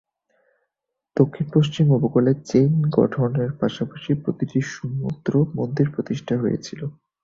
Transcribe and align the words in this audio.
দক্ষিণ-পশ্চিম 1.17 1.85
উপকূলে 1.97 2.31
চেইন 2.49 2.73
গঠনের 2.97 3.51
পাশে 3.59 3.81
প্রতিটি 4.23 4.59
সমুদ্র 4.73 5.31
মন্দির 5.57 5.87
প্রতিষ্ঠিত 5.93 6.29
হয়েছিল। 6.43 6.81